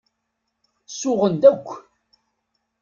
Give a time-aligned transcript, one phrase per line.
[0.99, 1.67] Suɣen-d akk.